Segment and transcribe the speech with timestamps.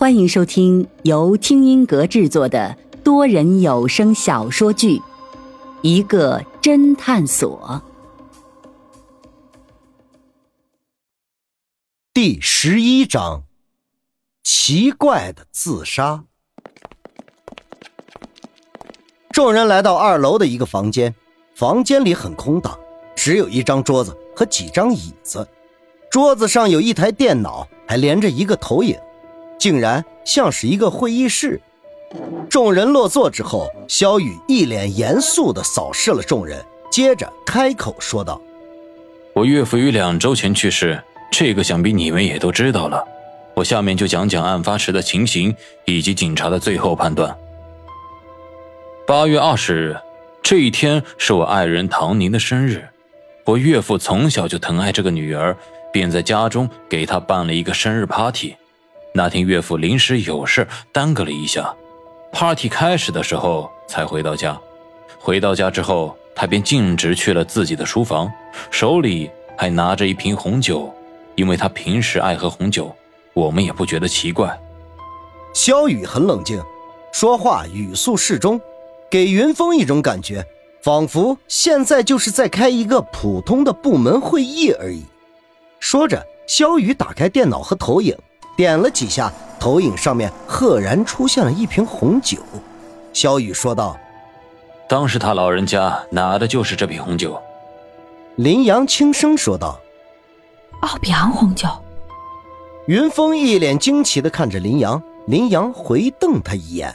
[0.00, 4.96] 欢迎收听由听音阁制作的多人有声小说剧
[5.82, 7.82] 《一个侦探所》
[12.14, 13.42] 第十一章：
[14.42, 16.24] 奇怪的自杀。
[19.30, 21.14] 众人来到二楼的一个房间，
[21.54, 22.80] 房间里很空荡，
[23.14, 25.46] 只有一张桌子和几张椅子。
[26.10, 28.98] 桌子上有一台电脑，还连着一个投影。
[29.60, 31.60] 竟然像是一个会议室。
[32.48, 38.40] 众人落座之后，萧雨一脸严肃地扫视了众人，接着开口说道
[39.32, 43.06] ：“我岳父于两周前去世，这个想必你们也都知道了。
[43.54, 45.54] 我下面就讲讲案发时的情形
[45.84, 47.36] 以及警察的最后判断。
[49.06, 49.96] 八月二十日，
[50.42, 52.88] 这一天是我爱人唐宁的生日。
[53.44, 55.56] 我岳父从小就疼爱这个女儿，
[55.92, 58.56] 便在家中给她办了一个生日 party。”
[59.12, 61.74] 那天岳父临时有事耽搁了一下
[62.32, 64.58] ，party 开始的时候才回到家。
[65.18, 68.30] 回到家之后，他便径直去了自己的书房，
[68.70, 70.92] 手里还拿着一瓶红酒，
[71.34, 72.94] 因为他平时爱喝红酒，
[73.34, 74.58] 我们也不觉得奇怪。
[75.52, 76.62] 肖雨很冷静，
[77.12, 78.60] 说话语速适中，
[79.10, 80.46] 给云峰一种感觉，
[80.82, 85.02] 仿佛现在就是在开一个普通的部门会议而已。
[85.80, 88.16] 说着，肖雨打开电脑和投影。
[88.60, 92.36] 点了几下，投影上面赫然出现了一瓶红酒。
[93.10, 93.96] 萧雨说道
[94.86, 97.40] ：“当时他老人家拿的就是这瓶红酒。”
[98.36, 99.80] 林阳轻声说道
[100.82, 101.66] ：“奥比昂红酒。”
[102.86, 106.94] 云峰一脸惊奇的看着林阳，林阳回瞪他一眼：“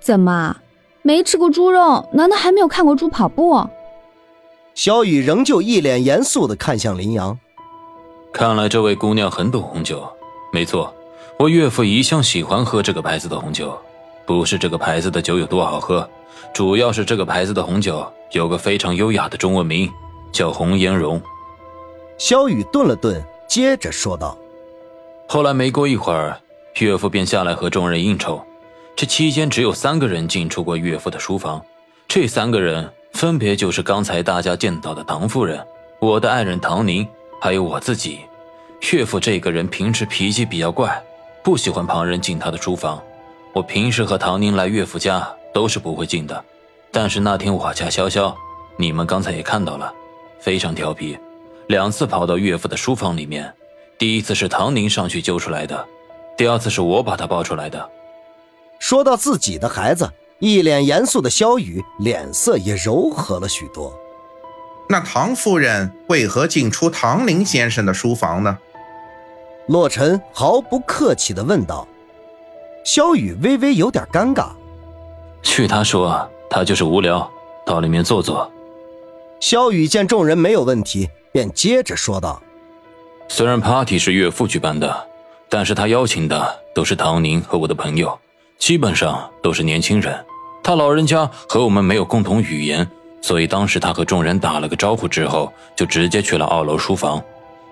[0.00, 0.56] 怎么，
[1.02, 2.08] 没吃过猪肉？
[2.14, 3.68] 难道还没有看过猪跑步？”
[4.74, 7.38] 萧雨仍旧一脸严肃的看向林阳
[8.32, 10.02] ：“看来这位姑娘很懂红酒。”
[10.54, 10.94] 没错，
[11.36, 13.76] 我岳父一向喜欢喝这个牌子的红酒，
[14.24, 16.08] 不是这个牌子的酒有多好喝，
[16.52, 19.90] 主要是这个牌子的红酒有个非常优雅的中文名，
[20.30, 21.20] 叫红颜绒。
[22.18, 24.38] 萧雨顿了顿，接着说道
[25.26, 26.40] ：“后来没过一会儿，
[26.78, 28.40] 岳父便下来和众人应酬，
[28.94, 31.60] 这期间只有三个人进出过岳父的书房，
[32.06, 35.60] 这三个人分别就是刚才大家见到的唐夫人、
[35.98, 37.04] 我的爱人唐宁，
[37.40, 38.20] 还有我自己。”
[38.80, 41.02] 岳父这个人平时脾气比较怪，
[41.42, 43.02] 不喜欢旁人进他的书房。
[43.52, 46.44] 我平时和唐宁来岳父家都是不会进的，
[46.92, 48.32] 但是那天我家潇潇，
[48.76, 49.92] 你们刚才也看到了，
[50.38, 51.18] 非常调皮，
[51.66, 53.52] 两次跑到岳父的书房里面。
[53.98, 55.86] 第一次是唐宁上去揪出来的，
[56.36, 57.90] 第二次是我把他抱出来的。
[58.78, 60.08] 说到自己的孩子，
[60.40, 63.92] 一脸严肃的萧雨脸色也柔和了许多。
[64.88, 68.58] 那唐夫人为何进出唐林先生的书房呢？
[69.68, 71.88] 洛尘毫不客气地问道
[72.84, 74.48] ：“萧雨微微有点尴尬。”
[75.42, 77.30] 据他说，他就是无聊，
[77.64, 78.50] 到里面坐坐。
[79.40, 82.42] 萧雨见众人没有问题，便接着说道
[83.28, 85.06] ：“虽然 party 是岳父举办的，
[85.48, 88.18] 但是他邀请的都是唐宁和我的朋友，
[88.58, 90.24] 基本上都是年轻人。
[90.62, 92.86] 他老人家和我们没有共同语言，
[93.24, 97.22] 所以当时他和众人打了个招呼之后，就直接去了二楼书房。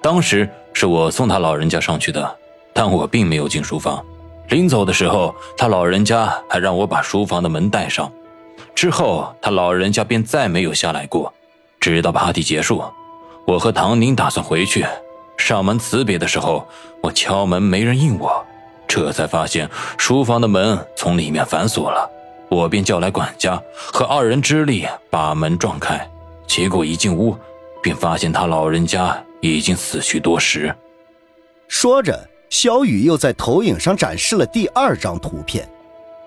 [0.00, 2.36] 当时。”是我送他老人家上去的，
[2.72, 4.00] 但我并没有进书房。
[4.50, 8.10] 临走的时候，他老人家还让我把书房的门带上。
[8.72, 11.34] 之后，他老人家便再没有下来过，
[11.80, 12.84] 直到 party 结束。
[13.48, 14.86] 我和唐宁打算回去，
[15.36, 16.64] 上门辞别的时候，
[17.02, 18.46] 我敲门没人应我，
[18.86, 19.68] 这才发现
[19.98, 22.08] 书房的门从里面反锁了。
[22.50, 26.06] 我便叫来管家，和二人之力把门撞开。
[26.46, 27.34] 结果一进屋，
[27.82, 29.18] 便发现他老人家。
[29.42, 30.70] 已经死去多时。
[31.66, 35.66] 说着，小雨又在投影上展示了第二张图片。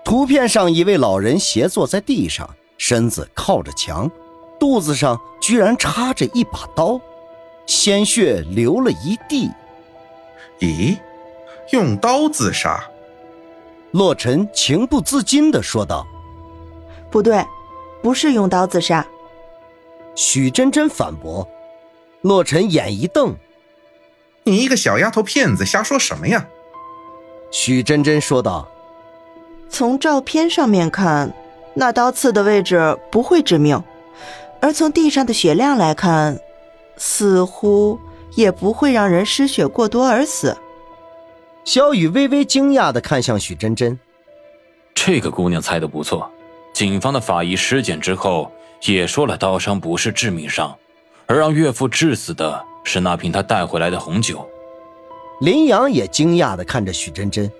[0.04, 4.10] 图片上一位老人斜坐在地上，身子靠着墙，
[4.58, 7.00] 肚子上居然插着一把刀，
[7.66, 9.48] 鲜血流了一地。
[10.58, 10.98] 咦，
[11.70, 12.84] 用刀自杀？
[13.92, 16.04] 洛尘情不自禁地说道
[17.14, 17.46] ：“不对，
[18.02, 19.06] 不是用刀自杀。”
[20.16, 21.48] 许真真反驳。
[22.22, 23.36] 洛尘眼一瞪
[24.42, 26.48] ：“你一个小丫头片子，瞎说什么呀？”
[27.52, 28.68] 许真真说道
[29.70, 31.32] ：“从照片上面看，
[31.74, 33.80] 那刀刺的位置不会致命，
[34.60, 36.40] 而从地上的血量来看，
[36.96, 38.00] 似乎
[38.34, 40.56] 也不会让人失血过多而死。”
[41.64, 44.00] 萧雨微微惊讶的看向许真真
[44.92, 46.28] ：“这个姑娘猜的不错，
[46.74, 50.76] 警方的法医尸检之后也说了，刀伤不是致命伤。”
[51.26, 54.46] 而让岳父致死的是那瓶他带回来的红酒。
[55.40, 57.50] 林阳也惊讶地看着许真真，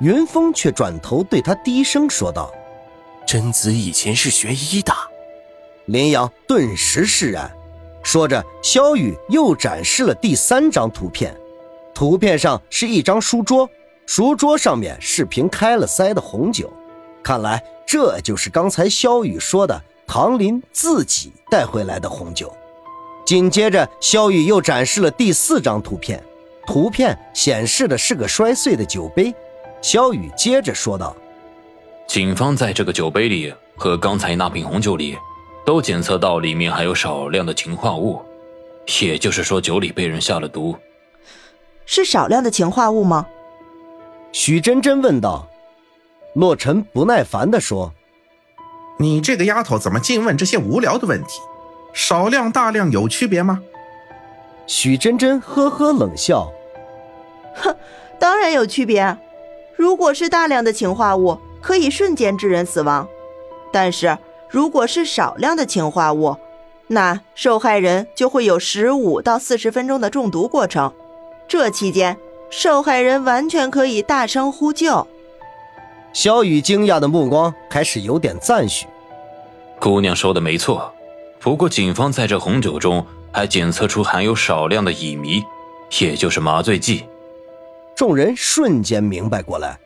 [0.00, 2.52] 云峰却转头对他低声说道
[3.24, 4.92] ：“贞子以前是学医的。”
[5.86, 7.48] 林阳顿时释然。
[8.02, 11.34] 说着，肖雨又展示了第三张图片。
[11.94, 13.70] 图片上是一张书桌，
[14.06, 16.70] 书桌上面是瓶开了塞的红酒。
[17.24, 22.54] 看来这就是刚才萧雨说的唐林自己带回来的红酒。
[23.24, 26.22] 紧接着，萧雨又展示了第四张图片，
[26.66, 29.34] 图片显示的是个摔碎的酒杯。
[29.80, 31.16] 萧雨接着说道
[32.06, 35.16] ：“警方在这个酒杯里和刚才那瓶红酒里。”
[35.66, 38.20] 都检测到里面还有少量的氰化物，
[39.00, 40.76] 也就是说酒里被人下了毒。
[41.86, 43.26] 是少量的氰化物吗？
[44.30, 45.48] 许真真问道。
[46.34, 47.92] 洛尘不耐烦地说
[48.98, 51.40] ：“你这个丫头怎么净问这些无聊的问题？
[51.92, 53.62] 少量大量有区别吗？”
[54.66, 56.52] 许真真呵呵冷笑
[57.54, 57.76] ：“哼，
[58.18, 59.16] 当然有区别。
[59.76, 63.08] 如果是大量的氰化物，可以瞬间致人死亡，
[63.72, 64.18] 但是……”
[64.50, 66.36] 如果是少量的氰化物，
[66.86, 70.92] 那受害人就会有十五到四十分钟的中毒过程。
[71.48, 72.16] 这期间，
[72.50, 75.08] 受害人完全可以大声呼救。
[76.14, 78.86] 萧雨惊讶的目光开始有点赞许，
[79.80, 80.90] 姑娘说的没错。
[81.40, 85.44] 不过，警方在这红酒中还检测出含有少量的乙醚，
[86.00, 87.04] 也就是麻醉剂。
[87.96, 89.78] 众人瞬间明白过来，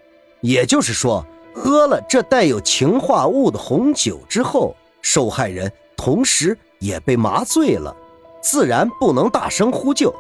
[0.43, 1.27] 也就是说。
[1.55, 7.97] 喝了这带有氰化物的红酒之后，受害人同时也被麻醉了，
[8.41, 10.15] 自然不能大声呼救。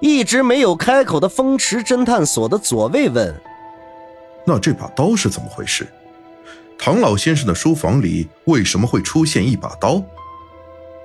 [0.00, 3.32] 一直没有开口的风池侦探所的左卫问
[4.48, 5.86] ：“那这把刀是怎么回事？
[6.78, 10.02] 唐老先生的书房里为什么会出现一把刀？”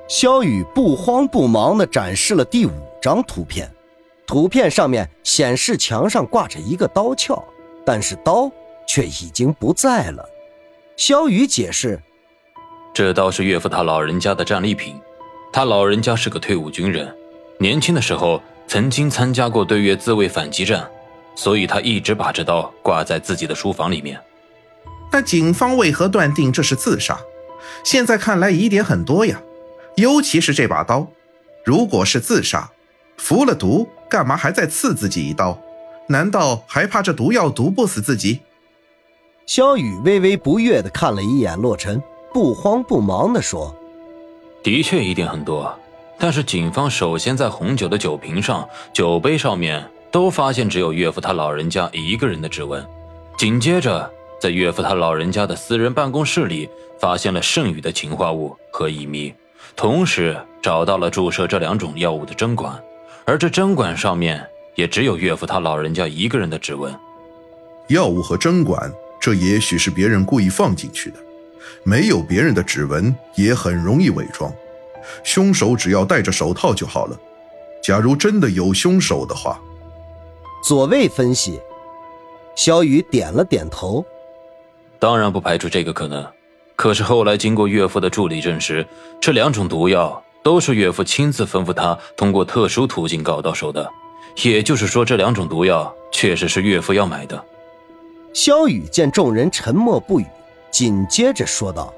[0.07, 3.69] 萧雨不慌不忙地展示了第五张图片，
[4.25, 7.44] 图片上面显示墙上挂着一个刀鞘，
[7.86, 8.50] 但是刀。
[8.86, 10.28] 却已经不在了。
[10.98, 11.98] 萧雨解释
[12.94, 15.00] ：“这刀是岳父他老人家的战利品。
[15.54, 17.16] 他老人家是个退伍军人，
[17.60, 20.86] 年轻的时候曾经参加过对越自卫反击战，
[21.36, 24.20] 所以他一直把这刀挂在自己的书房里面。
[25.12, 27.20] 但警方为何断定这是自杀？
[27.84, 29.42] 现在看来疑点很多呀，
[29.96, 31.08] 尤其是这把刀。
[31.64, 32.72] 如果是自杀，
[33.18, 35.58] 服了毒，干嘛还在刺自己一刀？
[36.08, 38.42] 难道还怕这毒药毒不死自己？”
[39.46, 42.02] 萧雨微微不悦地看了一眼洛尘，
[42.34, 43.76] 不慌不忙地说
[44.64, 45.78] ：“的确疑点很多，
[46.18, 52.86] 但是警方首先在红酒的酒瓶上、酒杯上面都发现只有岳父他老人家一个人的指纹，
[53.36, 54.07] 紧接着
[54.39, 56.69] 在岳父他老人家的私人办公室里
[57.01, 59.33] 发现了剩余的氰化物和乙醚，
[59.75, 62.80] 同时找到了注射这两种药物的针管，
[63.25, 64.45] 而这针管上面
[64.75, 66.94] 也只有岳父他老人家一个人的指纹。
[67.88, 68.89] 药物和针管。”
[69.24, 71.15] 这也许是别人故意放进去的，
[71.86, 74.51] 没有别人的指纹也很容易伪装。
[75.24, 77.18] 凶手只要戴着手套就好了。
[77.81, 79.57] 假如真的有凶手的话，
[80.63, 81.60] 左卫分析，
[82.56, 84.04] 萧雨点了点头，
[84.98, 86.25] 当然不排除这个可能。
[86.77, 88.86] 可是后来经过岳父的助理证实，
[89.19, 93.92] 这两种毒药都是岳父亲自吩咐他通过特殊途径搞到手的，
[94.42, 97.44] 也就是说，这两种毒药确实是岳父要买的。
[98.34, 100.25] 萧雨见众人沉默不语，
[100.72, 101.93] 紧接着说道：“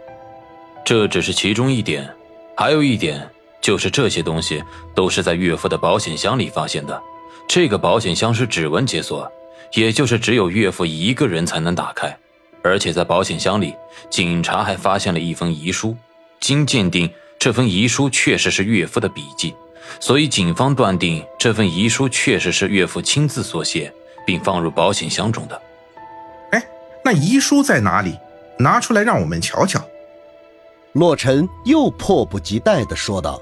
[0.83, 2.11] 这只是其中一点，
[2.57, 3.29] 还有一点
[3.61, 4.63] 就是这些东西
[4.95, 6.99] 都是在岳父的保险箱里发现的。
[7.47, 9.31] 这个保险箱是指纹解锁，
[9.73, 12.15] 也就是只有岳父一个人才能打开。
[12.63, 13.75] 而且在保险箱里，
[14.09, 15.95] 警察还发现了一封遗书。
[16.39, 19.53] 经鉴定，这份遗书确实是岳父的笔迹，
[19.99, 23.93] 所以警方断定这份遗书确实是岳父亲自所写，
[24.25, 25.61] 并放入保险箱中的。”
[26.51, 26.63] 哎
[27.03, 28.17] 那遗书在哪里？
[28.57, 29.79] 拿出来让我们瞧瞧。
[30.93, 33.41] 洛尘又迫不及待的说道：“